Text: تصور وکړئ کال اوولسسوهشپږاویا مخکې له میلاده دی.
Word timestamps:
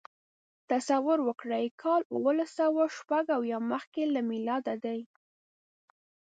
تصور 0.71 1.19
وکړئ 1.27 1.65
کال 1.81 2.01
اوولسسوهشپږاویا 2.15 3.57
مخکې 3.71 4.03
له 4.13 4.21
میلاده 4.29 4.73
دی. 4.83 4.99